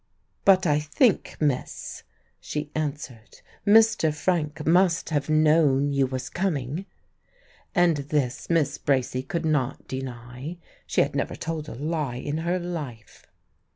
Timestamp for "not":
9.45-9.87